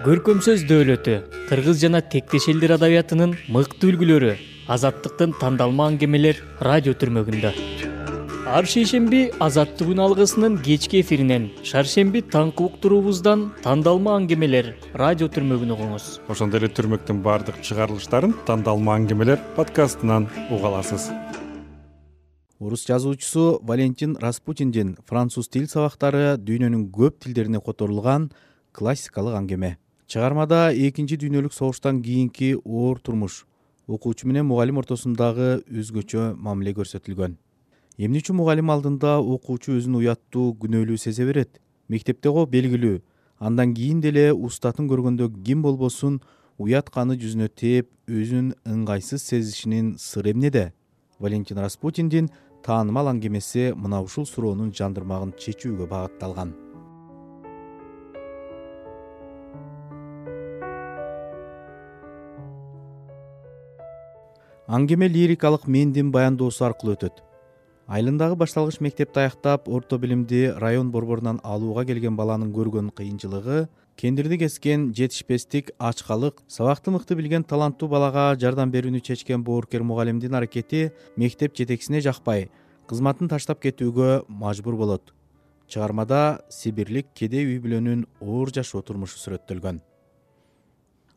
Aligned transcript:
көркөм 0.00 0.40
сөз 0.42 0.64
дөөлөтү 0.66 1.12
кыргыз 1.50 1.78
жана 1.82 2.00
тектеш 2.00 2.48
элдер 2.50 2.72
адабиятынын 2.74 3.36
мыкты 3.52 3.90
үлгүлөрү 3.92 4.32
азаттыктын 4.72 5.34
тандалма 5.38 5.90
аңгемелер 5.92 6.40
радио 6.64 6.94
түрмөгүндө. 6.98 7.52
Ар 8.56 8.66
шейшемби 8.66 9.20
азаттык 9.46 9.92
күн 9.92 10.00
алгысынын 10.02 10.56
кечки 10.66 11.02
эфиринен 11.04 11.50
шаршемби 11.68 12.24
таңкы 12.34 12.66
уктуруубуздан 12.66 13.50
тандалма 13.62 14.16
аңгемелер 14.18 14.72
радио 14.98 15.28
түрмөгүн 15.30 15.76
угуңуз 15.76 16.08
ошондой 16.32 16.64
эле 16.64 16.72
түрмөктүн 16.74 17.22
баардык 17.22 17.60
чыгарылыштарын 17.62 18.34
тандалма 18.48 18.96
аңгемелер 18.98 19.38
подкастынан 19.58 20.26
уга 20.50 20.72
аласыз. 20.72 21.12
Орус 22.58 22.86
жазуучусу 22.88 23.60
валентин 23.62 24.16
распутиндин 24.22 24.96
француз 25.06 25.48
тил 25.48 25.68
сабактары 25.68 26.38
дүйнөнүн 26.38 26.88
көп 26.94 27.22
тилдерине 27.22 27.60
которулган 27.60 28.32
классикалык 28.72 29.36
аңгеме. 29.38 29.76
Чыгармада 30.08 30.72
экинчи 30.74 31.16
дүйнөлүк 31.20 31.54
согуштан 31.54 32.02
кийинки 32.02 32.54
оор 32.64 32.98
турмуш. 33.00 33.44
Окуучу 33.86 34.28
менен 34.28 34.46
мугалим 34.46 34.78
ортосундагы 34.82 35.62
өзгөчө 35.70 36.34
мамиле 36.36 36.74
көрсөтүлгөн. 36.76 37.38
Эмне 37.98 38.22
үчүн 38.22 38.36
мугалим 38.36 38.70
алдында 38.70 39.18
окуучу 39.20 39.76
өзүн 39.78 39.98
уяттуу 40.00 40.52
күнөөлүү 40.60 40.98
сезе 40.98 41.26
берет. 41.28 41.60
Мектепте 41.88 42.30
го 42.30 42.46
белгилүү. 42.46 43.00
Андан 43.38 43.74
кийин 43.74 44.00
деле 44.00 44.30
устатын 44.32 44.88
көргөндө 44.88 45.28
ким 45.44 45.62
болбосун 45.62 46.20
уят 46.58 46.90
каны 46.94 47.16
жүзүнө 47.18 47.48
тээп 47.58 47.88
өзүн 48.08 48.52
ыңгайсыз 48.68 49.24
сезишинин 49.32 49.94
сыры 49.98 50.32
эмнеде 50.34 50.72
валентин 51.18 51.62
распутиндин 51.64 52.30
таанымал 52.66 53.10
аңгемеси 53.14 53.72
мына 53.74 54.02
ушул 54.06 54.28
суроонун 54.28 54.74
жандырмагын 54.78 55.34
чечүүгө 55.38 55.88
багытталган 55.90 56.54
аңгеме 64.72 65.04
лирикалык 65.10 65.66
мендин 65.68 66.08
баяндоосу 66.14 66.64
аркылуу 66.64 66.94
өтөт. 66.96 67.18
Айылындагы 67.92 68.38
башталгыч 68.40 68.78
мектепти 68.80 69.20
аяктап 69.20 69.66
орто 69.68 69.98
билимди 69.98 70.46
район 70.56 70.90
борборунан 70.90 71.40
алууга 71.44 71.84
келген 71.84 72.16
баланын 72.16 72.54
көргөн 72.56 72.88
кыйынчылыгы 72.96 73.66
кендирди 74.00 74.38
кескен 74.40 74.86
жетишпестик 74.96 75.74
ачкалык 75.78 76.40
сабакты 76.48 76.90
мыкты 76.90 77.18
билген 77.18 77.44
таланттуу 77.44 77.90
балага 77.92 78.30
жардам 78.40 78.72
берүүнү 78.72 79.02
чечкен 79.04 79.44
боорукер 79.44 79.84
мугалимдин 79.84 80.34
аракети 80.40 80.92
мектеп 81.16 81.52
жетекчисине 81.58 82.00
жакпай 82.00 82.48
кызматын 82.88 83.28
таштап 83.28 83.60
кетүүгө 83.60 84.24
мажбур 84.28 84.78
болот. 84.80 85.12
Чыгармада 85.68 86.40
сибирлик 86.48 87.12
кедей 87.12 87.44
үй 87.44 87.60
бүлөнүн 87.60 88.06
оор 88.20 88.48
жашоо 88.48 88.80
турмушу 88.80 89.20
сүрөттөлгөн. 89.20 89.82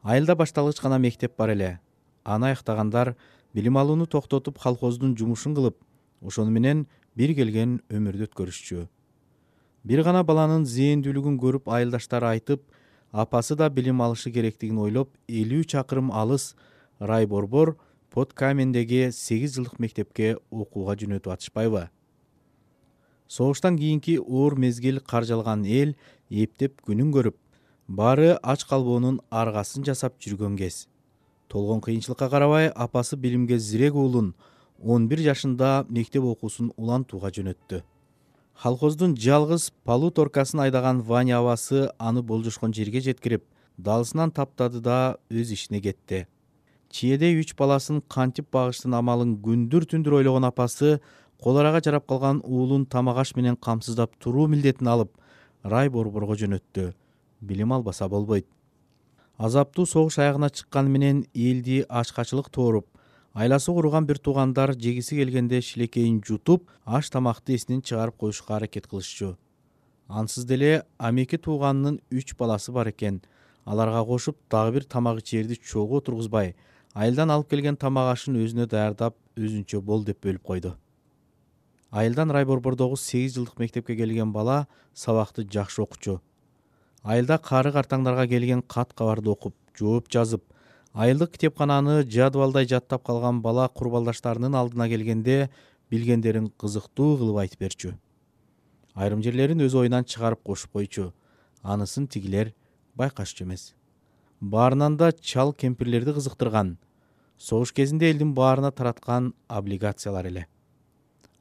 Айылда 0.03 0.35
башталгыч 0.35 0.83
гана 0.83 0.99
мектеп 0.99 1.37
бар 1.37 1.55
эле. 1.55 1.79
Аны 2.25 2.47
аяктагандар 2.51 3.15
билим 3.55 3.77
алууну 3.77 4.05
токтотуп 4.05 4.59
колхоздун 4.59 5.15
жумушун 5.15 5.55
кылып 5.55 5.77
ошону 6.21 6.51
менен 6.51 6.85
бир 7.15 7.31
келген 7.37 7.77
өмүрдү 7.87 8.27
өткөрүшчү. 8.27 8.87
Бир 9.87 10.01
гана 10.03 10.23
баланын 10.27 10.65
зээндүүлүгүн 10.67 11.37
көрүп 11.39 11.69
айылдаштары 11.71 12.27
айтып 12.33 12.65
апасы 13.13 13.55
да 13.55 13.69
билим 13.69 14.01
алышы 14.03 14.31
керектигин 14.35 14.81
ойлоп 14.83 15.13
элүү 15.29 15.63
чакырым 15.71 16.11
алыс 16.11 16.49
рай 16.99 17.25
борбор 17.25 17.77
под 18.11 18.33
камендеги 18.33 19.11
сегиз 19.15 19.55
жылдык 19.55 19.79
мектепке 19.79 20.35
окууга 20.51 20.97
жөнөтүп 20.99 21.31
атышпайбы. 21.37 21.87
Согуштан 23.27 23.77
кийинки 23.77 24.17
оор 24.19 24.57
мезгил 24.59 24.99
каржалган 24.99 25.63
эл 25.63 25.95
эптеп 26.29 26.83
күнүн 26.83 27.15
көрүп 27.15 27.39
баары 27.87 28.35
ач 28.43 28.67
калбоонун 28.67 29.21
аргасын 29.29 29.87
жасап 29.87 30.19
жүргөн 30.19 30.59
кез 30.59 30.87
толгон 31.47 31.81
кыйынчылыкка 31.81 32.29
карабай 32.29 32.69
апасы 32.69 33.15
билимге 33.15 33.59
зирек 33.59 33.95
уулун 33.95 34.33
он 34.83 35.07
бир 35.07 35.19
жашында 35.19 35.85
мектеп 35.89 36.23
окуусун 36.23 36.71
улантууга 36.77 37.31
жөнөттү. 37.31 37.81
Колхоздун 38.61 39.15
жалгыз 39.15 39.71
полуторкасын 39.83 40.61
айдаган 40.65 41.01
ваня 41.01 41.39
абасы 41.39 41.89
аны 41.99 42.21
болжошкон 42.21 42.73
жерге 42.73 43.01
жеткирип 43.01 43.43
даалысынан 43.77 44.31
таптады 44.31 44.79
да 44.79 45.17
өз 45.29 45.51
ишине 45.51 45.81
кетти. 45.81 46.25
Чиедей 46.89 47.39
үч 47.39 47.55
баласын 47.55 48.01
кантип 48.07 48.47
багыштын 48.51 48.93
амалын 48.95 49.35
күндүр 49.43 49.87
түндүр 49.91 50.21
ойлогон 50.21 50.47
апасы 50.47 50.99
кол 51.41 51.57
арага 51.59 51.81
жарап 51.83 52.07
калган 52.07 52.41
уулун 52.45 52.85
тамак 52.85 53.17
аш 53.17 53.35
менен 53.35 53.55
камсыздап 53.55 54.15
туруу 54.19 54.47
милдетин 54.47 54.87
алып 54.87 55.11
рай 55.63 55.89
борборго 55.89 56.35
жөнөттү. 56.39 56.93
Билим 57.41 57.73
албаса 57.73 58.07
болбойт 58.07 58.47
азаптуу 59.37 59.85
согуш 59.85 60.19
аягына 60.19 60.49
чыкканы 60.49 60.89
менен 60.89 61.25
элди 61.33 61.83
ачкачылык 61.89 62.49
тооруп 62.49 62.87
айласы 63.35 63.71
кууруган 63.71 64.05
бир 64.07 64.17
туугандар 64.17 64.73
жегиси 64.73 65.15
келгенде 65.15 65.59
шилекейин 65.61 66.21
жутуп 66.23 66.69
аш 66.85 67.09
тамакты 67.09 67.55
эсинен 67.55 67.81
чыгарып 67.81 68.15
коюшка 68.17 68.55
аракет 68.55 68.87
кылышчу. 68.87 69.37
Ансыз 70.07 70.45
деле 70.45 70.85
амеки 70.97 71.37
тууганынын 71.37 71.99
үч 72.11 72.35
баласы 72.37 72.71
бар 72.71 72.89
экен. 72.89 73.21
Аларга 73.65 74.05
кошуп 74.05 74.37
дагы 74.49 74.75
бир 74.75 74.83
тамак 74.83 75.19
ичээрди 75.19 75.55
чогуу 75.55 75.97
отургузбай 75.97 76.55
айылдан 76.93 77.31
алып 77.31 77.49
келген 77.49 77.75
тамак 77.75 78.13
ашын 78.13 78.37
өзүнө 78.39 78.69
даярдап 78.71 79.17
өзүнчө 79.35 79.81
бол 79.81 80.05
деп 80.05 80.23
бөлүп 80.23 80.43
койду. 80.43 80.75
Айылдан 81.91 82.31
рай 82.31 82.45
борбордогу 82.45 82.95
сегиз 82.95 83.35
жылдык 83.35 83.59
мектепке 83.59 83.95
келген 83.95 84.31
бала 84.31 84.67
сабакты 84.93 85.43
жакшы 85.43 85.81
окучу 85.81 86.21
айылда 87.05 87.37
кары 87.37 87.71
картаңдарга 87.73 88.25
келген 88.29 88.61
кат 88.61 88.93
кабарды 88.97 89.29
окуп 89.29 89.53
жооп 89.77 90.09
жазып 90.09 90.43
айылдык 90.93 91.35
китепкананы 91.35 92.01
жадыбалдай 92.15 92.65
жаттап 92.71 93.03
калган 93.05 93.41
бала 93.45 93.67
курбалдаштарынын 93.69 94.55
алдына 94.57 94.87
келгенде 94.89 95.49
билгендерин 95.91 96.49
кызыктуу 96.57 97.17
кылып 97.19 97.41
айтып 97.43 97.59
берчү. 97.61 97.93
Айрым 98.95 99.21
жерлерин 99.21 99.61
өз 99.61 99.75
оюнан 99.75 100.05
чыгарып 100.05 100.41
кошуп 100.43 100.71
койчу. 100.71 101.11
Анысын 101.61 102.07
тигилер 102.07 102.53
байкашчу 102.95 103.43
эмес. 103.43 103.75
Баарынан 104.41 104.97
да 104.97 105.11
чал 105.11 105.53
кемпирлерди 105.53 106.13
кызыктырган 106.13 106.77
согуш 107.37 107.73
кезинде 107.73 108.09
элдин 108.09 108.33
баарына 108.33 108.71
тараткан 108.71 109.33
облигациялар 109.47 110.25
эле. 110.25 110.47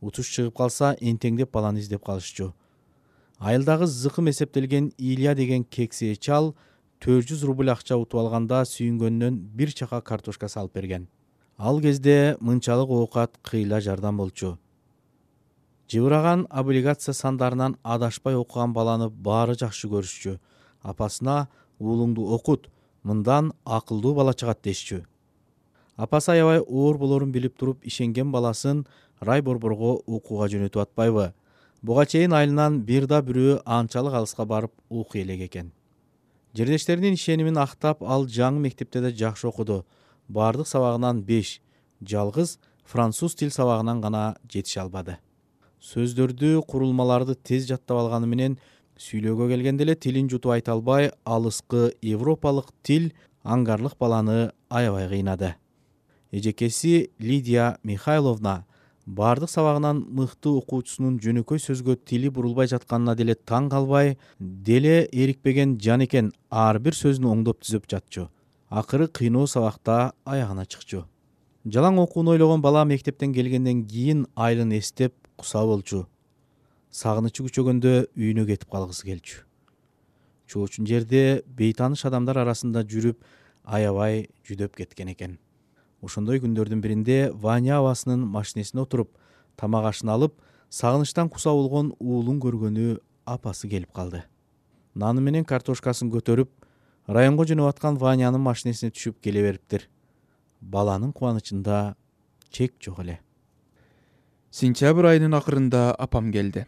Утуш 0.00 0.28
чыгып 0.28 0.56
калса 0.56 0.96
энтеңдеп 1.00 1.52
баланы 1.52 1.78
издеп 1.78 2.04
калышчу 2.04 2.52
айылдагы 3.44 3.87
зыкым 3.87 4.31
эсептелген 4.31 4.93
илья 4.97 5.34
деген 5.34 5.65
кексе 5.65 6.15
чал 6.16 6.55
төрт 6.99 7.28
жүз 7.28 7.43
рубль 7.44 7.69
акча 7.69 7.99
утуп 8.00 8.22
алганда 8.22 8.62
сүйүнгөнүнөн 8.65 9.37
бир 9.59 9.72
чака 9.77 10.00
картошка 10.00 10.49
салып 10.49 10.72
берген. 10.78 11.09
Ал 11.59 11.81
кезде 11.81 12.37
мынчалык 12.41 12.88
оокат 12.88 13.37
кыйла 13.43 13.82
жардам 13.84 14.16
болчу. 14.16 14.56
Жыбыраган 15.93 16.47
облигация 16.49 17.12
сандарынан 17.12 17.77
адашпай 17.82 18.34
окуган 18.34 18.72
баланы 18.72 19.10
баары 19.10 19.59
жакшы 19.61 19.93
көрүшчү. 19.93 20.38
Апасына 20.81 21.49
уулуңду 21.78 22.25
окут 22.32 22.71
мындан 23.03 23.53
акылдуу 23.65 24.15
бала 24.15 24.32
чыгат 24.32 24.65
дешчү. 24.65 25.05
Апасы 25.97 26.32
аябай 26.32 26.65
оор 26.65 26.97
болорун 26.97 27.31
билип 27.32 27.59
туруп 27.59 27.84
ишенген 27.84 28.32
баласын 28.32 28.87
рай 29.21 29.43
борборго 29.43 30.00
окууга 30.06 30.49
жөнөтүп 30.49 30.88
атпайбы 30.88 31.34
буга 31.84 32.06
чейин 32.06 32.32
айылынан 32.32 32.78
бир 32.88 33.04
да 33.06 33.20
бирөө 33.20 33.58
анчалык 33.68 34.14
алыска 34.16 34.46
барып 34.48 34.72
окуй 34.88 35.20
элек 35.20 35.42
экен. 35.50 35.72
Жердештеринин 36.56 37.18
ишенимин 37.18 37.58
актап 37.60 38.02
ал 38.02 38.24
жаңы 38.24 38.62
мектепте 38.64 39.02
да 39.04 39.10
жакшы 39.10 39.48
окуду. 39.48 39.84
Баардык 40.28 40.66
сабагынан 40.66 41.20
беш 41.22 41.60
жалгыз 42.00 42.58
француз 42.84 43.34
тил 43.34 43.50
сабагынан 43.50 44.00
гана 44.00 44.36
жетише 44.48 44.80
албады. 44.80 45.18
Сөздөрдү 45.84 46.62
курулмаларды 46.64 47.34
тез 47.34 47.68
жаттап 47.68 48.00
алганы 48.00 48.26
менен 48.32 48.56
сүйлөөгө 48.96 49.50
келгенде 49.52 49.84
эле 49.84 49.94
тилин 49.94 50.30
жутуп 50.32 50.54
айта 50.56 50.72
албай 50.72 51.10
алыскы 51.24 51.92
европалык 52.00 52.72
тил 52.82 53.10
аңгарлык 53.44 53.98
баланы 54.00 54.52
аябай 54.70 55.08
кыйнады. 55.08 55.56
Эжекеси 56.32 57.10
лидия 57.19 57.76
михайловна 57.82 58.64
баардык 59.06 59.50
сабагынан 59.50 60.04
мыкты 60.16 60.48
окуучусунун 60.60 61.18
жөнөкөй 61.20 61.60
сөзгө 61.60 61.96
тили 62.08 62.30
бурулбай 62.30 62.70
жатканына 62.70 63.14
деле 63.16 63.34
таң 63.34 63.68
калбай 63.70 64.16
деле 64.38 65.08
эрикпеген 65.12 65.76
жан 65.80 66.06
экен 66.06 66.32
ар 66.50 66.78
бир 66.78 66.96
сөзүн 66.96 67.28
оңдоп 67.32 67.60
түзөп 67.64 67.90
жатчу. 67.90 68.28
Акыры 68.70 69.08
кыйноо 69.08 69.46
сабакта 69.46 70.14
аягына 70.24 70.64
чыкчу. 70.66 71.04
Жалаң 71.66 72.00
окууну 72.00 72.32
ойлогон 72.32 72.62
бала 72.62 72.84
мектептен 72.84 73.32
келгенден 73.32 73.84
кийин 73.86 74.26
айылын 74.34 74.72
эстеп 74.78 75.14
куса 75.36 75.64
болчу 75.64 76.06
сагынычы 76.94 77.42
күчөгөндө 77.42 77.92
үйүнө 78.14 78.44
кетип 78.46 78.70
калгысы 78.70 79.06
келчү. 79.08 79.40
Чоочун 80.46 80.86
жерде 80.86 81.42
бейтааныш 81.58 82.04
адамдар 82.06 82.38
арасында 82.44 82.84
жүрүп 82.86 83.24
аябай 83.64 84.28
жүдөп 84.46 84.76
кеткен 84.78 85.10
экен 85.10 85.38
ошондой 86.04 86.40
күндөрдүн 86.42 86.80
биринде 86.84 87.30
ваня 87.32 87.78
абасынын 87.78 88.26
машинесине 88.36 88.82
отуруп 88.82 89.16
тамак 89.56 89.88
ашын 89.90 90.12
алып 90.14 90.36
сагынычтан 90.70 91.28
куса 91.30 91.50
болгон 91.50 91.92
уулун 91.98 92.40
көргөнү 92.42 92.98
апасы 93.24 93.68
келип 93.68 93.92
калды. 93.92 94.24
Наны 94.94 95.20
менен 95.20 95.44
картошкасын 95.44 96.10
көтөрүп 96.12 96.50
районго 97.06 97.46
жөнөп 97.48 97.72
аткан 97.72 97.98
ванянын 97.98 98.42
машинесине 98.42 98.92
түшүп 98.94 99.20
келе 99.24 99.42
бериптир. 99.42 99.88
Баланын 100.60 101.12
кубанычында 101.12 101.96
чек 102.50 102.74
жок 102.80 103.00
эле. 103.04 103.20
Сентябрь 104.50 105.10
айынын 105.10 105.34
акырында 105.34 105.90
апам 105.98 106.30
келди. 106.32 106.66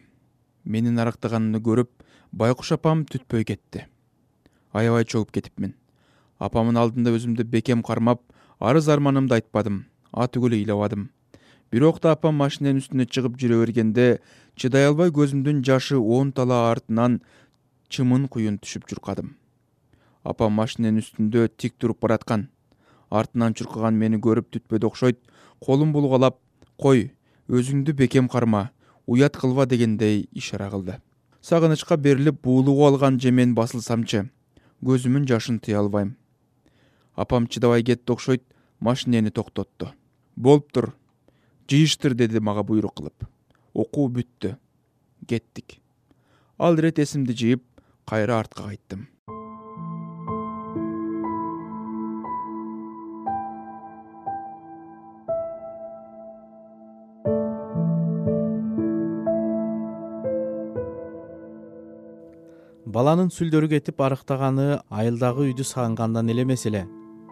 Менин 0.63 0.99
арактаганымды 0.99 1.61
көрүп 1.63 2.03
байкуш 2.31 2.73
апам 2.75 3.05
түтпөй 3.07 3.45
кетти. 3.47 3.85
Аябай 4.73 5.05
чогуп 5.05 5.31
кетипмин. 5.31 5.75
Апамдын 6.37 6.77
алдында 6.77 7.13
өзүмдү 7.15 7.47
бекем 7.47 7.81
кармап 7.83 8.21
арыз 8.59 8.89
арманымды 8.89 9.39
айтпадым 9.39 9.85
атүгүл 10.11 10.59
ыйлабадым 10.59 11.09
бирок 11.71 11.99
да 12.01 12.13
апам 12.17 12.39
машиненин 12.43 12.83
үстүнө 12.83 13.09
чыгып 13.09 13.39
жүрө 13.41 13.63
бергенде 13.65 14.07
чыдай 14.55 14.87
албай 14.91 15.11
көзүмдүн 15.11 15.65
жашы 15.65 15.97
он 15.97 16.31
тала 16.31 16.69
артынан 16.71 17.21
чымын 17.89 18.27
куюн 18.31 18.57
түшүп 18.61 18.87
чуркадым 18.89 19.35
апам 20.27 20.53
машиненин 20.59 21.01
үстүндө 21.01 21.47
тик 21.57 21.77
туруп 21.79 22.01
бараткан. 22.03 22.47
Артынан 23.09 23.55
чуркаган 23.55 23.95
мени 23.95 24.19
көрүп 24.19 24.49
түтпөдү 24.51 24.89
окшойт 24.89 25.19
колун 25.63 25.93
булгалап 25.95 26.39
кой 26.81 27.11
өзүңдү 27.47 27.95
бекем 27.95 28.27
карма 28.27 28.69
уят 29.07 29.37
кылба 29.39 29.65
дегендей 29.65 30.27
ишара 30.33 30.69
кылды. 30.69 30.97
Сагынычка 31.41 31.97
берилип 31.97 32.41
буулугуп 32.43 32.91
алган 32.91 33.19
жемен 33.19 33.55
басылсамчы 33.55 34.25
көзүмүн 34.83 35.27
жашын 35.29 35.61
тыя 35.63 35.79
албайм 35.79 36.17
апам 37.17 37.49
чыдабай 37.49 37.83
кетти 37.83 38.13
окшойт 38.13 38.45
машинени 38.79 39.33
токтотту 39.33 39.91
болуптур 40.37 40.93
жыйыштыр 41.67 42.13
деди 42.13 42.39
мага 42.39 42.63
буйрук 42.63 42.93
кылып. 43.01 43.27
Окуу 43.73 44.07
бүттү 44.09 44.55
кеттик 45.27 45.79
ал 46.57 46.77
ирет 46.79 46.99
эсимди 46.99 47.33
жыйып 47.33 47.63
кайра 48.05 48.39
артка 48.39 48.63
кайттым. 48.69 49.07
Баланын 62.87 63.27
сүлдөрү 63.29 63.67
кетип 63.75 63.99
арыктаганы 64.01 64.79
айылдагы 64.89 65.51
үйдү 65.51 65.65
сагынгандан 65.67 66.31
эле 66.33 66.47
эмес 66.47 66.65
эле 66.65 66.87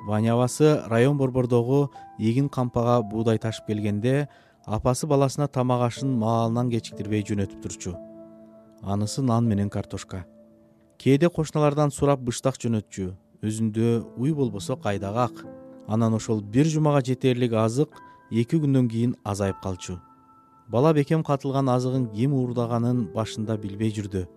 ваня 0.06 0.34
абасы 0.34 0.84
район 0.86 1.18
борбордогу 1.18 1.90
эгин 2.20 2.48
кампага 2.50 3.02
буудай 3.02 3.40
ташып 3.42 3.66
келгенде 3.68 4.28
апасы 4.66 5.08
баласына 5.08 5.48
тамак 5.48 5.82
ашын 5.88 6.12
маалынан 6.20 6.70
кечиктирбей 6.70 7.24
жөнөтүп 7.26 7.62
турчу. 7.62 7.96
Анысы 8.82 9.22
нан 9.22 9.48
менен 9.48 9.70
картошка. 9.70 10.26
Кээде 10.98 11.30
кошуналардан 11.30 11.92
сурап 11.92 12.20
быштак 12.20 12.60
жөнөтчү. 12.62 13.14
Өзүндө 13.42 14.06
уй 14.18 14.34
болбосо 14.34 14.78
кайдагы 14.78 15.26
ак. 15.26 15.46
Анан 15.88 16.14
ошол 16.14 16.42
бир 16.42 16.66
жумага 16.66 17.02
жетерлик 17.02 17.54
азык 17.54 17.90
эки 18.32 18.58
күндөн 18.62 18.90
кийин 18.90 19.16
азайып 19.24 19.58
калчу. 19.64 20.00
Бала 20.68 20.94
бекем 20.94 21.24
катылган 21.24 21.70
азыгын 21.70 22.08
ким 22.14 22.34
уурдаганын 22.34 23.08
башында 23.14 23.58
билбей 23.58 23.92
жүрдү. 23.94 24.28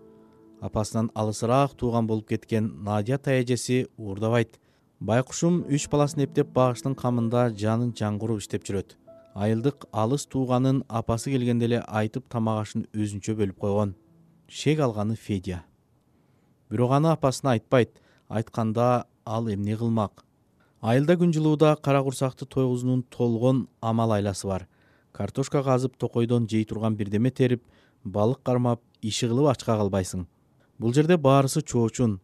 Апасынан 0.60 1.10
алысыраак 1.14 1.76
тууган 1.76 2.06
болуп 2.06 2.28
кеткен 2.28 2.72
надя 2.84 3.18
тайэжеси 3.18 3.86
уурдабайт 3.96 4.58
байкушум 5.00 5.60
үч 5.70 5.86
баласын 5.90 6.24
эптеп 6.24 6.48
багыштын 6.54 6.96
камында 6.98 7.48
жанын 7.54 7.92
жан 7.94 8.18
куруп 8.18 8.40
иштеп 8.42 8.64
жүрөт. 8.66 8.96
Айылдык 9.34 9.86
алыс 9.92 10.26
тууганын 10.26 10.82
апасы 10.88 11.30
келгенде 11.30 11.68
эле 11.68 11.82
айтып 11.86 12.26
тамак 12.28 12.64
ашын 12.64 12.86
өзүнчө 12.92 13.36
бөлүп 13.38 13.60
койгон. 13.62 13.94
Шек 14.48 14.80
алганы 14.80 15.14
федя. 15.14 15.62
Бирок 16.70 16.92
аны 16.98 17.12
апасына 17.12 17.54
айтпайт 17.54 18.00
айтканда 18.28 19.06
ал 19.24 19.48
эмне 19.48 19.76
кылмак? 19.76 20.24
Айылда 20.80 21.14
күн 21.14 21.32
жылууда 21.32 21.76
кара 21.76 22.02
курсакты 22.02 22.46
тойгузуунун 22.46 23.04
толгон 23.04 23.68
амал 23.80 24.12
айласы 24.12 24.48
бар. 24.48 24.66
Картошка 25.12 25.62
казып 25.62 25.96
токойдон 25.96 26.48
жей 26.48 26.64
турган 26.64 26.96
бирдеме 26.96 27.30
терип 27.30 27.62
балык 28.04 28.42
кармап 28.42 28.80
иши 29.00 29.28
кылып 29.28 29.52
ачка 29.54 29.76
калбайсың. 29.78 30.26
Бул 30.78 30.92
жерде 30.92 31.16
баарысы 31.16 31.62
чоочун 31.62 32.20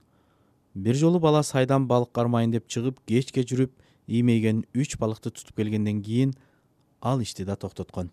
бир 0.75 0.95
жолу 0.95 1.21
бала 1.21 1.43
сайдан 1.43 1.87
балык 1.87 2.13
кармайын 2.13 2.51
деп 2.51 2.69
чыгып 2.69 3.01
кечке 3.07 3.43
жүрүп 3.43 3.73
иймейген 4.07 4.65
үч 4.75 4.97
балыкты 4.99 5.31
тутуп 5.31 5.57
келгенден 5.57 6.03
кийин 6.03 6.35
ал 7.01 7.21
ишти 7.21 7.45
да 7.45 7.57
токтоткон. 7.57 8.11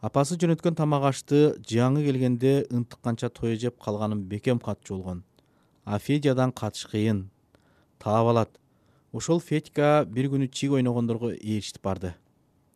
Апасы 0.00 0.36
жөнөткөн 0.36 0.74
тамак 0.74 1.04
ашты 1.12 1.58
жыяңы 1.62 2.04
келгенде 2.06 2.66
ынтыкканча 2.70 3.28
тое 3.30 3.56
жеп 3.56 3.78
калганын 3.78 4.24
бекем 4.24 4.58
катчу 4.58 4.96
болгон 4.96 5.22
а 5.84 5.98
федядан 5.98 6.52
катыш 6.52 6.86
кыйын 6.86 7.30
таап 7.98 8.26
алат. 8.28 8.58
Ошол 9.12 9.40
федька 9.40 10.06
бир 10.08 10.30
күнү 10.32 10.48
чик 10.48 10.72
ойногондорго 10.72 11.32
ээрчитип 11.34 11.82
барды. 11.82 12.14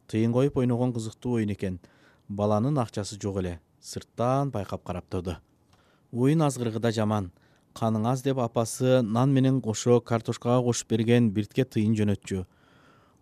Тыйын 0.09 0.33
коюп 0.33 0.57
ойногон 0.57 0.93
кызыктуу 0.93 1.37
оюн 1.39 1.53
экен. 1.55 1.81
Баланын 2.29 2.79
акчасы 2.79 3.19
жок 3.21 3.39
эле. 3.39 3.61
Сырттан 3.81 4.51
байкап 4.51 4.85
карап 4.85 5.07
турду. 5.09 5.37
Оюн 6.13 6.43
азгырыгы 6.43 6.79
да 6.79 6.93
жаман 6.93 7.33
каның 7.77 8.07
аз 8.09 8.23
деп 8.25 8.39
апасы 8.43 9.03
нан 9.03 9.33
менен 9.33 9.61
кошо 9.61 10.01
картошкага 10.01 10.63
кошуп 10.65 10.89
берген 10.91 11.31
биртке 11.31 11.65
тыйын 11.65 11.93
жөнөтчү. 11.99 12.47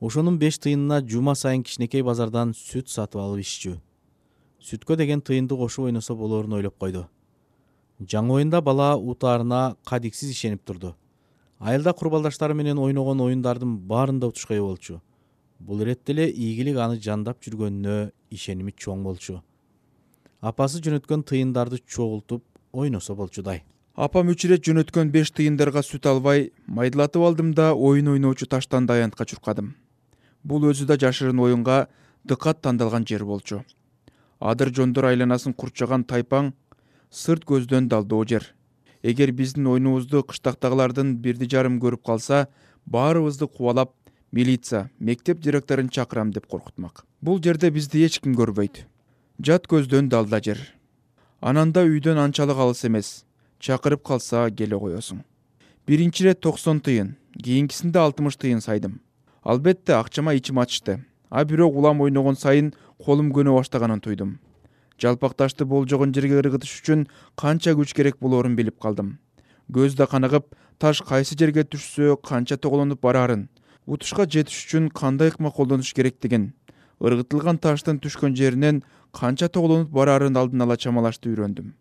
Ошонун 0.01 0.39
беш 0.39 0.59
тыйынына 0.59 1.01
жума 1.09 1.35
сайын 1.35 1.63
кичинекей 1.63 2.03
базардан 2.03 2.55
сүт 2.55 2.93
сатып 2.93 3.21
алып 3.21 3.43
иччү 3.43 3.81
сүткө 4.65 4.97
деген 4.97 5.21
тыйынды 5.21 5.57
кошуп 5.57 5.85
ойносо 5.91 6.15
болорун 6.17 6.55
ойлоп 6.57 6.79
койду. 6.81 7.05
Жаңы 8.01 8.39
оюнда 8.39 8.63
бала 8.65 8.95
утаарына 8.97 9.77
кадиксиз 9.85 10.31
ишенип 10.31 10.65
турду. 10.65 10.95
Айылда 11.59 11.93
курбалдаштары 11.93 12.55
менен 12.55 12.79
ойногон 12.79 13.21
оюндардын 13.21 13.77
баарында 13.77 14.33
утушка 14.33 14.55
ээ 14.55 14.63
болчу. 14.63 15.03
Бул 15.61 15.83
иретте 15.83 16.13
эле 16.13 16.31
ийгилик 16.31 16.81
аны 16.81 16.97
жандап 16.97 17.45
жүргөнүнө 17.45 18.11
ишеними 18.31 18.73
чоң 18.73 19.05
болчу. 19.05 19.43
Апасы 20.41 20.81
жөнөткөн 20.81 21.29
тыйындарды 21.29 21.83
чогултуп 21.85 22.45
ойносо 22.73 23.15
болчудай 23.15 23.65
апам 23.95 24.31
үч 24.33 24.45
ирет 24.47 24.65
жөнөткөн 24.67 25.11
беш 25.15 25.31
тыйындарга 25.31 25.83
сүт 25.87 26.07
албай 26.11 26.51
майдалатып 26.67 27.23
алдым 27.23 27.55
да 27.55 27.73
оюн 27.75 28.09
ойноочу 28.15 28.47
таштан 28.47 28.91
аянтка 28.91 29.25
чуркадым. 29.25 29.75
Бул 30.43 30.67
өзү 30.67 30.87
да 30.87 30.99
жашырын 30.99 31.39
оюнга 31.39 31.89
дыкат 32.25 32.61
тандалган 32.61 33.07
жер 33.07 33.25
болчу. 33.25 33.65
Адыр 34.41 34.75
жондор 34.75 35.07
айланасын 35.07 35.55
курчаган 35.55 36.05
тайпаң 36.05 36.53
сырт 37.11 37.45
көздөн 37.45 37.89
далдоо 37.89 38.25
жер. 38.27 38.55
Эгер 39.03 39.31
биздин 39.33 39.67
оюнубузду 39.67 40.25
кыштактагылардын 40.25 41.17
бирди 41.17 41.47
жарым 41.47 41.79
көрүп 41.79 42.03
калса 42.05 42.49
баарыбызды 42.87 43.47
кубалап 43.47 43.95
милиция 44.33 44.91
мектеп 44.99 45.39
директорун 45.41 45.89
чакырам 45.89 46.33
деп 46.33 46.47
коркутмак. 46.47 47.05
Бул 47.21 47.41
жерде 47.41 47.71
бизди 47.71 48.05
эч 48.05 48.19
ким 48.21 48.35
көрбөйт. 48.35 48.87
Жат 49.39 49.69
көздөн 49.69 50.09
далда 50.09 50.41
жер. 50.43 50.59
Анан 51.41 51.73
да 51.73 51.85
үйдөн 51.85 52.19
анчалык 52.19 52.59
алыс 52.59 52.85
эмес 52.85 53.25
чакырып 53.65 54.05
калса 54.05 54.51
келе 54.51 54.77
коесуң. 54.77 55.23
Биринчи 55.87 56.25
ирет 56.25 56.41
токсон 56.45 56.81
тыйын 56.85 57.15
кийинкисинде 57.43 57.99
алтымыш 57.99 58.37
тыйын 58.37 58.61
сайдым. 58.61 59.01
Албетте 59.43 59.95
акчама 59.97 60.35
ичим 60.37 60.59
ачышты 60.59 61.01
а 61.31 61.45
бирок 61.45 61.75
улам 61.75 62.01
ойногон 62.01 62.37
сайын 62.37 62.75
колум 63.05 63.33
көнө 63.33 63.57
баштаганын 63.57 64.01
туйдум 64.01 64.39
жалпак 65.01 65.35
ташты 65.35 65.65
болжогон 65.65 66.15
жерге 66.15 66.39
ыргытыш 66.41 66.79
үчүн 66.81 67.07
канча 67.37 67.75
күч 67.75 67.95
керек 67.95 68.21
болоорун 68.21 68.57
билип 68.57 68.79
калдым. 68.79 69.19
Көз 69.73 69.97
да 69.99 70.07
каныгып 70.07 70.55
таш 70.79 71.03
кайсы 71.03 71.37
жерге 71.39 71.65
түшсө 71.65 72.17
канча 72.23 72.57
тоголонуп 72.57 73.01
бараарын 73.03 73.49
утушка 73.87 74.27
жетиш 74.27 74.65
үчүн 74.65 74.91
кандай 74.91 75.33
ыкма 75.33 75.51
колдонуш 75.51 75.93
керектигин 75.95 76.53
ыргытылган 77.01 77.59
таштын 77.59 77.99
түшкөн 78.01 78.37
жеринен 78.37 78.83
канча 79.13 79.49
тоголонуп 79.49 79.91
бараарын 79.91 80.37
алдын 80.37 80.63
ала 80.67 80.77
чамалашты 80.77 81.33
үйрөндүм 81.33 81.73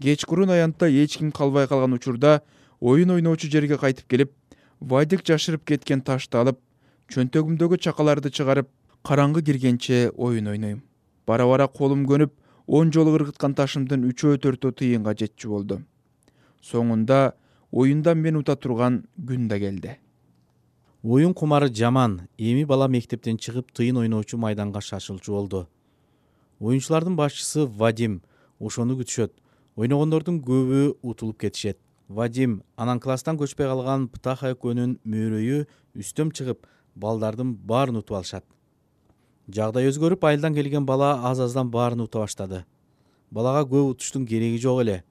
кечкурун 0.00 0.50
аянтта 0.50 0.88
эч 0.88 1.18
ким 1.18 1.32
калбай 1.32 1.66
калган 1.66 1.92
учурда 1.92 2.42
оюн 2.80 3.10
ойноочу 3.10 3.50
жерге 3.50 3.78
кайтып 3.78 4.06
келип 4.08 4.32
вадик 4.80 5.24
жашырып 5.26 5.64
кеткен 5.64 6.00
ташты 6.00 6.38
алып 6.38 6.60
чөнтөгүмдөгү 7.12 7.78
чакаларды 7.78 8.30
чыгарып 8.30 8.68
караңгы 9.02 9.42
киргенче 9.42 10.10
оюн 10.16 10.48
ойнойм. 10.48 10.82
Бара 11.26 11.46
бара 11.46 11.68
колум 11.68 12.06
көнүп 12.06 12.32
он 12.66 12.92
жолу 12.92 13.14
ыргыткан 13.14 13.54
ташымдын 13.54 14.08
үчөө 14.10 14.40
төртөө 14.42 14.72
тыйынга 14.72 15.14
жетчү 15.14 15.48
болду 15.48 15.82
соңунда 16.66 17.34
оюндан 17.72 18.18
мен 18.18 18.36
ута 18.40 18.56
турган 18.56 19.04
күн 19.16 19.48
да 19.48 19.58
келди. 19.58 19.96
Оюн 21.02 21.34
кумары 21.34 21.68
жаман 21.68 22.28
эми 22.38 22.64
бала 22.64 22.88
мектептен 22.88 23.38
чыгып 23.38 23.72
тыйын 23.72 23.96
ойноочу 24.02 24.38
майданга 24.38 24.80
шашылчу 24.80 25.32
болду. 25.32 25.66
Оюнчулардын 26.60 27.16
башчысы 27.16 27.66
вадим 27.66 28.22
ошону 28.58 28.96
күтүшөт 28.98 29.32
ойногондордун 29.76 30.40
көбү 30.40 30.96
утулуп 31.02 31.38
кетишет. 31.40 31.78
Вадим 32.08 32.62
анан 32.76 33.00
класстан 33.00 33.36
көчпөй 33.36 33.68
калган 33.68 34.06
птаха 34.08 34.54
экөөнүн 34.54 34.98
мөөрөйү 35.04 35.66
үстөм 36.00 36.30
чыгып 36.32 36.64
балдардын 36.96 37.52
баарын 37.68 38.00
утуп 38.00 38.16
алышат. 38.16 38.44
Жагдай 39.52 39.90
өзгөрүп 39.90 40.24
айылдан 40.24 40.54
келген 40.54 40.86
бала 40.86 41.20
аз 41.28 41.40
аздан 41.44 41.68
баарын 41.70 42.00
ута 42.06 42.22
баштады. 42.24 42.64
Балага 43.30 43.66
көп 43.68 43.92
утуштун 43.92 44.24
кереги 44.26 44.58
жок 44.62 44.80
эле. 44.80 45.02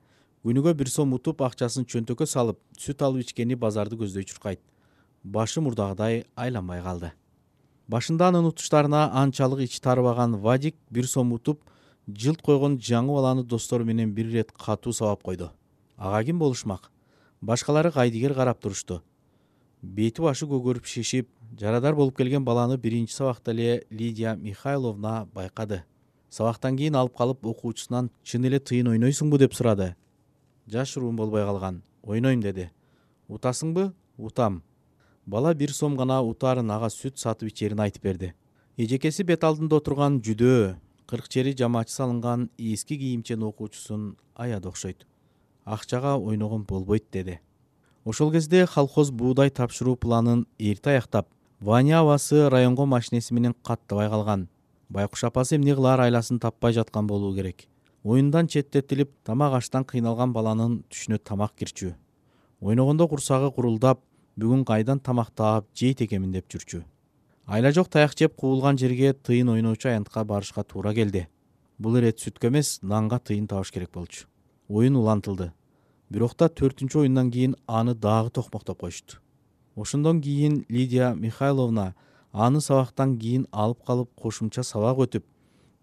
Күнүгө 0.43 0.73
бир 0.73 0.89
сом 0.89 1.13
утуп 1.13 1.43
акчасын 1.45 1.85
чөнтөккө 1.85 2.25
салып 2.25 2.57
сүт 2.79 3.05
алып 3.05 3.21
ичкени 3.21 3.55
базарды 3.55 3.99
көздөй 4.01 4.25
чуркайт. 4.25 4.59
Башы 5.23 5.61
мурдагыдай 5.61 6.23
айланбай 6.35 6.81
калды. 6.81 7.11
Башында 7.87 8.31
анын 8.31 8.49
утуштарына 8.49 9.11
анчалык 9.13 9.61
ичи 9.67 9.81
тарыбаган 9.81 10.39
вадик 10.41 10.75
бир 10.89 11.07
сом 11.07 11.33
утуп 11.33 11.61
жылт 12.07 12.41
койгон 12.41 12.77
жаңы 12.77 13.13
баланы 13.13 13.43
достору 13.43 13.85
менен 13.85 14.13
бир 14.13 14.27
ирет 14.27 14.51
катуу 14.51 14.93
сабап 14.93 15.23
койду. 15.23 15.51
Ага 15.97 16.23
ким 16.25 16.39
болушмак? 16.39 16.91
Башкалары 17.41 17.91
кайдыгер 17.91 18.33
карап 18.33 18.59
турушту 18.59 19.01
бети 19.85 20.21
башы 20.21 20.47
көгөрүп 20.49 20.87
шишип 20.89 21.29
жарадар 21.59 21.95
болуп 21.95 22.17
келген 22.17 22.45
баланы 22.45 22.77
биринчи 22.77 23.13
сабакта 23.13 23.51
эле 23.51 23.85
лидия 23.89 24.35
михайловна 24.35 25.27
байкады. 25.33 25.83
Сабактан 26.29 26.77
кийин 26.77 26.95
алып 26.95 27.15
калып 27.17 27.45
окуучусунан 27.45 28.09
чын 28.23 28.45
эле 28.45 28.59
тыйын 28.59 28.87
ойнойсуңбу? 28.87 29.37
деп 29.37 29.53
сурады. 29.53 29.95
Жашыруун 30.67 31.15
болбой 31.15 31.45
калган. 31.45 31.83
Ойнойм 32.03 32.41
деди. 32.41 32.69
Утасыңбы 33.27 33.93
утам 34.17 34.63
бала 35.25 35.53
бир 35.53 35.71
сом 35.71 35.95
гана 35.95 36.21
утаарын 36.21 36.71
ага 36.71 36.87
сүт 36.87 37.17
сатып 37.17 37.49
ичерин 37.49 37.79
айтып 37.79 38.03
берди. 38.03 38.33
Эжекеси 38.77 39.23
бет 39.23 39.43
алдында 39.43 39.77
отурган 39.77 40.19
жүдөө 40.21 40.75
кырк 41.07 41.27
чери 41.29 41.53
жамаачы 41.53 41.93
салынган 41.93 42.49
эски 42.57 42.97
кийимчен 42.97 43.43
окуучусун 43.43 44.17
аяды 44.35 44.67
окшойт. 44.67 45.05
Акчага 45.63 46.15
ойногон 46.17 46.63
болбойт 46.63 47.05
деди. 47.11 47.39
Ошол 48.05 48.31
кезде 48.31 48.65
колхоз 48.67 49.11
буудай 49.11 49.49
тапшыруу 49.49 49.95
планын 49.95 50.47
эрте 50.57 50.89
аяктап 50.89 51.27
ваня 51.59 51.99
абасы 51.99 52.49
районго 52.49 52.85
машинеси 52.85 53.33
менен 53.33 53.53
каттабай 53.63 54.09
калган. 54.09 54.47
Байкуш 54.89 55.23
апасы 55.23 55.55
эмне 55.55 55.75
кылаар 55.75 55.99
айласын 55.99 56.39
таппай 56.39 56.73
жаткан 56.73 57.07
болуу 57.07 57.35
керек. 57.35 57.67
Оюндан 58.03 58.47
четтетилип 58.47 59.11
тамак 59.23 59.53
аштан 59.53 59.85
кыйналган 59.85 60.33
баланын 60.33 60.83
түшүнө 60.89 61.19
тамак 61.19 61.53
кирчү. 61.55 61.95
Ойногондо 62.61 63.07
курсагы 63.07 63.51
курулдап 63.51 64.01
бүгүн 64.37 64.65
кайдан 64.65 64.99
тамак 64.99 65.31
таап 65.31 65.65
жейт 65.73 66.01
экенмин 66.01 66.31
деп 66.31 66.49
жүрчү 66.49 66.83
айла 67.45 67.71
жок 67.71 67.89
таяк 67.93 68.15
жеп 68.17 68.35
куулган 68.35 68.77
жерге 68.77 69.13
тыйын 69.13 69.49
ойноочу 69.53 69.89
аянтка 69.89 70.23
барышка 70.25 70.63
туура 70.63 70.93
келди. 70.93 71.27
Бул 71.77 71.97
ирет 71.97 72.17
сүткө 72.19 72.49
эмес 72.49 72.79
нанга 72.81 73.19
тыйын 73.19 73.47
табыш 73.47 73.71
керек 73.71 73.91
болчу. 73.93 74.25
Оюн 74.67 74.95
улантылды. 74.95 75.51
Бирок 76.09 76.35
да 76.37 76.49
төртүнчү 76.49 77.03
оюндан 77.03 77.29
кийин 77.31 77.55
аны 77.67 77.93
дагы 77.93 78.31
токмоктоп 78.31 78.79
коюшту. 78.79 79.19
Ошондон 79.75 80.21
кийин 80.21 80.65
лидия 80.69 81.13
михайловна 81.13 81.93
аны 82.31 82.61
сабактан 82.61 83.17
кийин 83.19 83.45
алып 83.51 83.85
калып 83.85 84.09
кошумча 84.15 84.63
сабак 84.63 84.97
өтүп 85.05 85.25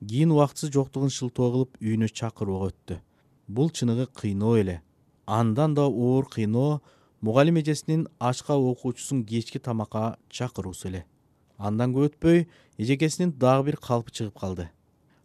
кийин 0.09 0.33
убактысы 0.33 0.73
жоктугун 0.73 1.11
шылтоо 1.11 1.53
кылып 1.53 1.79
үйүнө 1.79 2.09
чакырууга 2.09 2.73
өттү. 2.73 2.99
Бул 3.47 3.71
чыныгы 3.71 4.09
кыйноо 4.11 4.57
эле. 4.59 4.83
Андан 5.27 5.75
да 5.75 5.87
оор 5.87 6.27
кыйноо 6.27 6.81
мугалим 7.21 7.61
эжесинин 7.61 8.09
ашка 8.19 8.55
окуучусун 8.55 9.25
кечки 9.25 9.59
тамакка 9.59 10.17
чакыруусу 10.29 10.89
эле 10.89 11.07
андан 11.63 11.95
көп 11.95 12.11
өтпөй 12.11 12.47
эжекесинин 12.79 13.33
дагы 13.39 13.71
бир 13.71 13.77
калпы 13.77 14.11
чыгып 14.11 14.39
калды. 14.39 14.69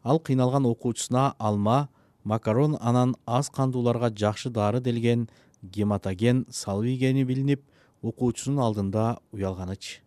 Ал 0.03 0.19
кыйналган 0.19 0.65
окуучусуна 0.69 1.33
алма 1.39 1.89
макарон 2.23 2.77
анан 2.79 3.15
аз 3.25 3.49
кандууларга 3.49 4.13
жакшы 4.13 4.49
дары 4.49 4.79
делген 4.79 5.29
гематоген 5.63 6.45
салып 6.49 6.93
ийгени 6.93 7.23
билинип 7.23 7.63
окуучусунун 8.01 8.63
алдында 8.63 9.17
уялганычы 9.31 10.01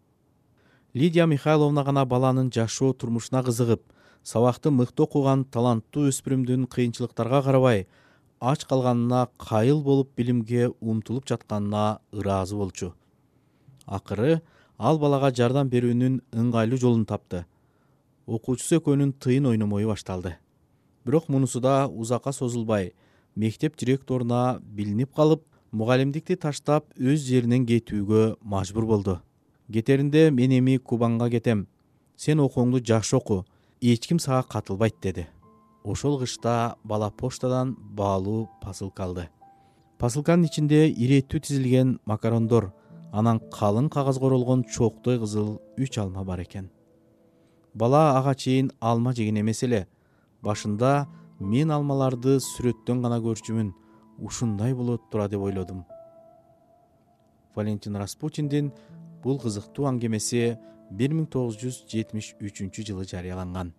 лидия 0.95 1.27
михайловна 1.27 1.85
гана 1.85 2.05
баланын 2.05 2.51
жашоо 2.53 2.93
турмушуна 2.93 3.43
кызыгып 3.47 3.83
сабакты 4.25 4.71
мыкты 4.71 5.05
окуган 5.05 5.45
таланттуу 5.45 6.09
өспүрүмдүн 6.11 6.67
кыйынчылыктарга 6.67 7.43
карабай 7.47 7.87
ач 8.41 8.65
калганына 8.65 9.29
кайыл 9.39 9.83
болуп 9.83 10.11
билимге 10.17 10.71
умтулуп 10.81 11.29
жатканына 11.29 12.01
ыраазы 12.13 12.57
болчу. 12.57 12.95
Акыры 13.87 14.43
ал 14.81 14.99
балага 14.99 15.29
жардам 15.37 15.69
берүүнүн 15.69 16.21
ыңгайлуу 16.33 16.79
жолун 16.81 17.05
тапты. 17.05 17.45
Окуучусу 18.27 18.79
экөөнүн 18.79 19.13
тыйын 19.21 19.51
ойномою 19.53 19.91
башталды. 19.93 20.39
Бирок 21.05 21.29
мунусу 21.29 21.61
да 21.61 21.87
узакка 21.89 22.33
созулбай 22.33 22.95
мектеп 23.37 23.77
директоруна 23.77 24.61
билинип 24.63 25.13
калып 25.15 25.45
мугалимдикти 25.73 26.37
таштап 26.37 26.89
өз 26.97 27.27
жеринен 27.27 27.67
кетүүгө 27.69 28.39
мажбур 28.41 28.87
болду. 28.87 29.19
Кетеринде 29.71 30.31
мен 30.31 30.57
эми 30.59 30.79
кубанга 30.79 31.29
кетем. 31.31 31.67
Сен 32.17 32.41
окууңду 32.41 32.81
жакшы 32.81 33.17
оку 33.17 33.45
эч 33.81 34.09
ким 34.09 34.19
сага 34.19 34.43
катылбайт 34.49 34.97
деди. 35.03 35.27
Ошол 35.85 36.19
кышта 36.19 36.77
бала 36.85 37.11
почтадан 37.11 37.77
баалуу 37.79 38.49
посылка 38.63 39.05
алды. 39.05 39.29
Посылканын 39.99 40.49
ичинде 40.49 40.89
иреттүү 40.89 41.41
тизилген 41.41 41.99
макарондор 42.07 42.73
анан 43.13 43.41
калың 43.53 43.91
кагазга 43.91 44.27
оролгон 44.27 44.65
чоктой 44.65 45.19
кызыл 45.19 45.59
үч 45.79 45.99
алма 45.99 46.25
бар 46.25 46.43
экен. 46.43 46.71
Бала 47.75 48.19
ага 48.19 48.35
чейин 48.35 48.71
алма 48.81 49.13
жеген 49.15 49.41
эмес 49.41 49.63
эле 49.63 49.87
башында 50.43 51.07
мен 51.41 51.71
алмаларды 51.71 52.39
сүрөттөн 52.41 53.03
гана 53.05 53.21
көрчүмүн 53.25 53.73
ушундай 54.19 54.75
болот 54.75 55.11
тура 55.11 55.29
деп 55.29 55.41
ойлодум 55.41 55.85
валентин 57.55 57.97
распутиндин 57.97 58.73
бул 59.23 59.39
кызыктуу 59.41 59.87
аңгемеси 59.91 60.57
бир 60.91 61.15
миң 61.17 61.29
тогуз 61.33 61.59
жүз 61.61 61.85
жетимиш 61.91 62.35
үчүнчү 62.41 62.85
жылы 62.91 63.07
жарыяланган 63.09 63.73